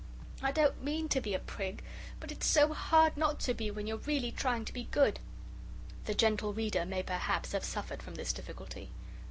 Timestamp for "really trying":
3.99-4.65